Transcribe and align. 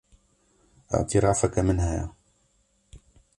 Îtirafeke 0.97 1.61
min 1.67 1.79
heye. 1.85 2.05